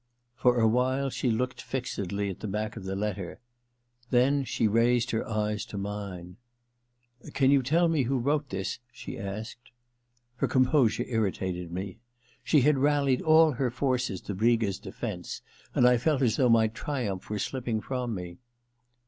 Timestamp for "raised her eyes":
4.67-5.63